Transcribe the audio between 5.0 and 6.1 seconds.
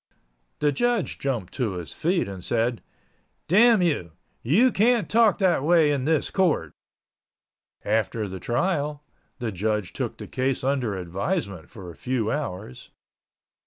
talk that way in